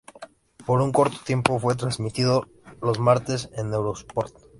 Por 0.65 0.81
un 0.81 0.91
corto 0.93 1.17
tiempo, 1.23 1.59
fue 1.59 1.75
transmitido 1.75 2.47
los 2.81 2.99
martes 2.99 3.51
en 3.55 3.71
Eurosport. 3.71 4.35